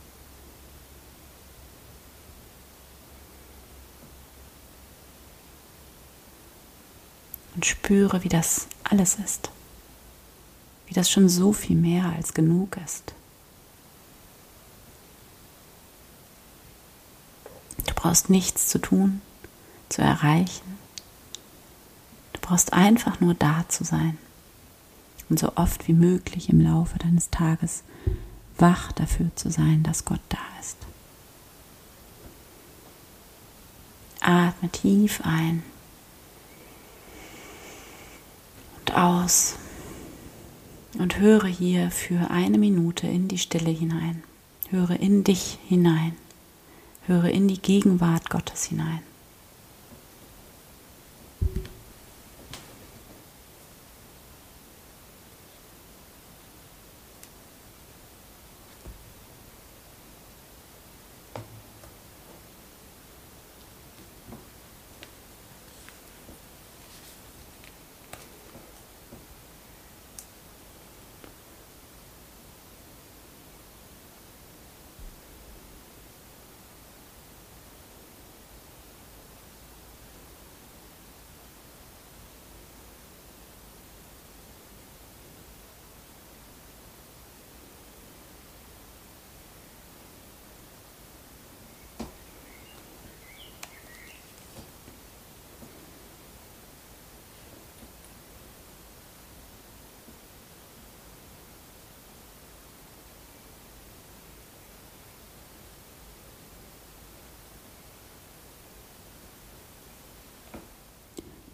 Und 7.55 7.65
spüre, 7.65 8.25
wie 8.25 8.27
das 8.27 8.67
alles 8.83 9.15
ist. 9.23 9.51
Wie 10.87 10.93
das 10.93 11.09
schon 11.09 11.29
so 11.29 11.53
viel 11.53 11.77
mehr 11.77 12.11
als 12.13 12.33
genug 12.33 12.75
ist. 12.83 13.13
Du 17.87 17.93
brauchst 17.95 18.29
nichts 18.29 18.67
zu 18.67 18.79
tun, 18.79 19.21
zu 19.87 20.01
erreichen. 20.01 20.77
Du 22.33 22.41
brauchst 22.41 22.73
einfach 22.73 23.21
nur 23.21 23.33
da 23.33 23.63
zu 23.69 23.85
sein 23.85 24.17
und 25.29 25.39
so 25.39 25.53
oft 25.55 25.87
wie 25.87 25.93
möglich 25.93 26.49
im 26.49 26.61
Laufe 26.61 26.97
deines 26.99 27.29
Tages 27.29 27.83
wach 28.57 28.91
dafür 28.91 29.27
zu 29.35 29.49
sein, 29.51 29.83
dass 29.83 30.05
Gott 30.05 30.21
da 30.29 30.37
ist. 30.59 30.77
Atme 34.21 34.69
tief 34.69 35.21
ein 35.23 35.63
und 38.79 38.95
aus 38.95 39.55
und 40.97 41.17
höre 41.17 41.47
hier 41.47 41.91
für 41.91 42.29
eine 42.29 42.57
Minute 42.57 43.07
in 43.07 43.27
die 43.27 43.37
Stille 43.37 43.69
hinein. 43.69 44.23
Höre 44.69 44.99
in 44.99 45.23
dich 45.23 45.57
hinein. 45.67 46.15
Höre 47.07 47.29
in 47.29 47.47
die 47.47 47.59
Gegenwart 47.59 48.29
Gottes 48.29 48.65
hinein. 48.65 48.99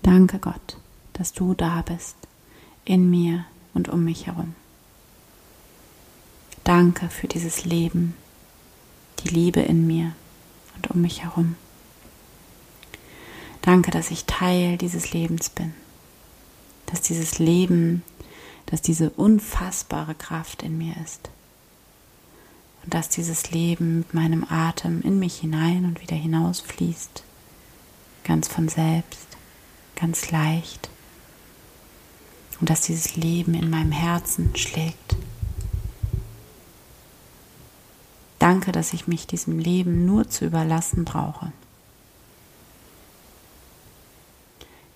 Danke 0.05 0.37
Gott, 0.37 0.77
dass 1.13 1.33
du 1.33 1.55
da 1.55 1.81
bist, 1.81 2.15
in 2.85 3.09
mir 3.09 3.43
und 3.73 3.89
um 3.89 4.03
mich 4.03 4.27
herum. 4.27 4.53
Danke 6.63 7.09
für 7.09 7.27
dieses 7.27 7.65
Leben, 7.65 8.13
die 9.21 9.29
Liebe 9.29 9.61
in 9.61 9.87
mir 9.87 10.11
und 10.75 10.91
um 10.91 11.01
mich 11.01 11.23
herum. 11.23 11.55
Danke, 13.63 13.89
dass 13.89 14.11
ich 14.11 14.25
Teil 14.25 14.77
dieses 14.77 15.11
Lebens 15.11 15.49
bin, 15.49 15.73
dass 16.85 17.01
dieses 17.01 17.39
Leben, 17.39 18.03
dass 18.67 18.83
diese 18.83 19.09
unfassbare 19.09 20.13
Kraft 20.13 20.61
in 20.61 20.77
mir 20.77 20.93
ist 21.03 21.31
und 22.83 22.93
dass 22.93 23.09
dieses 23.09 23.49
Leben 23.49 23.97
mit 23.97 24.13
meinem 24.13 24.45
Atem 24.47 25.01
in 25.01 25.17
mich 25.17 25.39
hinein 25.39 25.83
und 25.85 25.99
wieder 25.99 26.15
hinausfließt, 26.15 27.23
ganz 28.23 28.47
von 28.47 28.69
selbst 28.69 29.35
ganz 29.95 30.31
leicht 30.31 30.89
und 32.59 32.69
dass 32.69 32.81
dieses 32.81 33.15
Leben 33.15 33.53
in 33.53 33.69
meinem 33.69 33.91
Herzen 33.91 34.55
schlägt. 34.55 35.15
Danke, 38.39 38.71
dass 38.71 38.93
ich 38.93 39.07
mich 39.07 39.27
diesem 39.27 39.59
Leben 39.59 40.05
nur 40.05 40.29
zu 40.29 40.45
überlassen 40.45 41.05
brauche. 41.05 41.51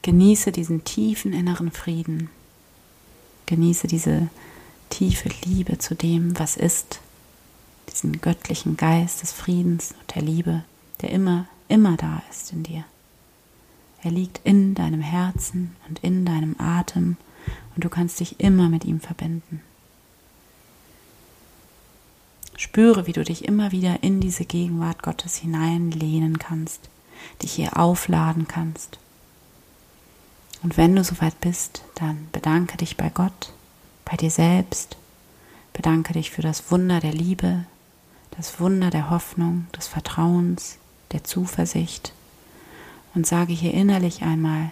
Genieße 0.02 0.52
diesen 0.52 0.84
tiefen 0.84 1.34
inneren 1.34 1.72
Frieden. 1.72 2.30
Genieße 3.48 3.88
diese 3.88 4.30
tiefe 4.90 5.30
Liebe 5.46 5.78
zu 5.78 5.96
dem, 5.96 6.38
was 6.40 6.58
ist. 6.58 7.00
Diesen 7.92 8.22
göttlichen 8.22 8.78
Geist 8.78 9.22
des 9.22 9.32
Friedens 9.32 9.94
und 10.00 10.16
der 10.16 10.22
Liebe, 10.22 10.64
der 11.02 11.10
immer, 11.10 11.48
immer 11.68 11.98
da 11.98 12.22
ist 12.30 12.52
in 12.54 12.64
dir. 12.64 12.86
Er 14.02 14.12
liegt 14.12 14.42
in 14.44 14.76
deinem 14.76 15.02
Herzen 15.02 15.76
und 15.88 16.00
in 16.00 16.26
deinem 16.26 16.56
Atem 16.60 17.18
und 17.76 17.84
du 17.84 17.90
kannst 17.90 18.20
dich 18.20 18.40
immer 18.40 18.70
mit 18.70 18.86
ihm 18.86 19.00
verbinden. 19.00 19.62
Spüre, 22.58 23.08
wie 23.08 23.14
du 23.14 23.24
dich 23.24 23.46
immer 23.46 23.72
wieder 23.72 24.04
in 24.04 24.20
diese 24.20 24.46
Gegenwart 24.46 25.02
Gottes 25.02 25.38
hineinlehnen 25.38 26.40
kannst, 26.40 26.90
dich 27.42 27.54
hier 27.54 27.78
aufladen 27.78 28.48
kannst. 28.48 29.00
Und 30.62 30.76
wenn 30.76 30.96
du 30.96 31.04
soweit 31.04 31.40
bist, 31.40 31.84
dann 31.96 32.28
bedanke 32.34 32.76
dich 32.76 32.98
bei 32.98 33.10
Gott, 33.10 33.54
bei 34.04 34.18
dir 34.18 34.32
selbst, 34.32 34.98
bedanke 35.72 36.14
dich 36.14 36.32
für 36.32 36.42
das 36.42 36.70
Wunder 36.70 37.00
der 37.00 37.14
Liebe, 37.14 37.64
das 38.32 38.60
Wunder 38.60 38.90
der 38.90 39.10
Hoffnung, 39.10 39.68
des 39.78 39.88
Vertrauens, 39.88 40.78
der 41.14 41.24
Zuversicht 41.24 42.14
und 43.16 43.26
sage 43.26 43.54
hier 43.54 43.74
innerlich 43.74 44.22
einmal, 44.22 44.72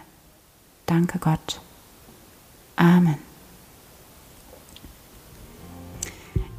danke 0.85 1.19
Gott. 1.19 1.61
Amen. 2.75 3.17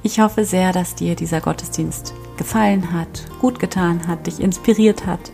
Ich 0.02 0.20
hoffe 0.20 0.44
sehr, 0.44 0.72
dass 0.72 0.94
dir 0.94 1.16
dieser 1.16 1.40
Gottesdienst 1.40 2.14
gefallen 2.36 2.92
hat, 2.92 3.26
gut 3.40 3.58
getan 3.58 4.06
hat, 4.06 4.26
dich 4.26 4.40
inspiriert 4.40 5.06
hat. 5.06 5.32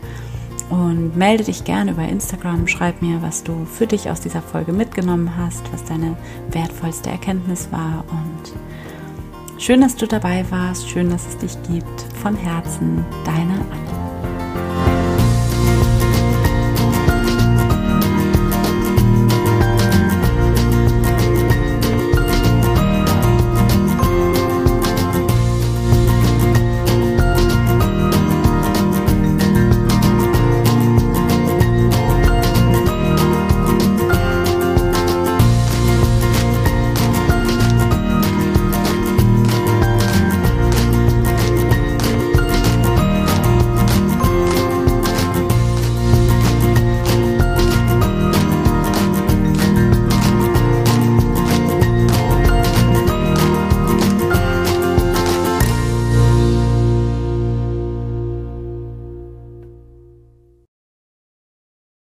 Und 0.69 1.15
melde 1.15 1.43
dich 1.43 1.63
gerne 1.63 1.91
über 1.91 2.07
Instagram, 2.07 2.67
schreib 2.67 3.01
mir, 3.03 3.21
was 3.21 3.43
du 3.43 3.65
für 3.65 3.85
dich 3.85 4.09
aus 4.09 4.19
dieser 4.19 4.41
Folge 4.41 4.73
mitgenommen 4.73 5.37
hast, 5.37 5.61
was 5.71 5.85
deine 5.85 6.17
wertvollste 6.49 7.11
Erkenntnis 7.11 7.67
war. 7.71 8.03
Und 8.09 9.61
schön, 9.61 9.81
dass 9.81 9.95
du 9.95 10.07
dabei 10.07 10.43
warst, 10.49 10.89
schön, 10.89 11.11
dass 11.11 11.27
es 11.27 11.37
dich 11.37 11.55
gibt. 11.71 12.01
Von 12.21 12.35
Herzen, 12.35 13.05
deine 13.23 13.53
Anna. 13.71 13.94